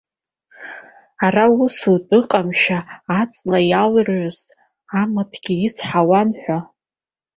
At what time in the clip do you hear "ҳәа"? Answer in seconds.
6.41-6.59